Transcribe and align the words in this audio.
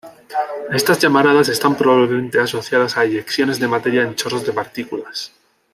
Estas 0.71 0.97
llamaradas 0.97 1.47
están 1.49 1.75
probablemente 1.77 2.39
asociadas 2.39 2.97
a 2.97 3.03
eyecciones 3.05 3.59
de 3.59 3.67
materia 3.67 4.01
en 4.01 4.15
chorros 4.15 4.43
de 4.43 4.51
partículas. 4.51 5.31